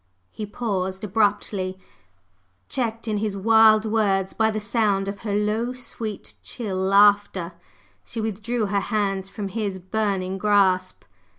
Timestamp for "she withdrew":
8.03-8.65